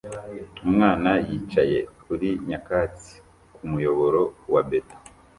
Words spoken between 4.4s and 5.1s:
wa beto